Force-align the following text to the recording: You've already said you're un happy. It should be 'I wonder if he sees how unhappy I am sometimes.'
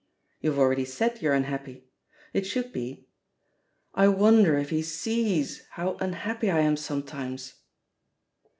You've 0.39 0.57
already 0.57 0.83
said 0.85 1.21
you're 1.21 1.35
un 1.35 1.43
happy. 1.43 1.85
It 2.33 2.47
should 2.47 2.73
be 2.73 3.05
'I 3.93 4.07
wonder 4.07 4.57
if 4.57 4.71
he 4.71 4.81
sees 4.81 5.67
how 5.73 5.95
unhappy 6.01 6.49
I 6.49 6.61
am 6.61 6.75
sometimes.' 6.75 7.53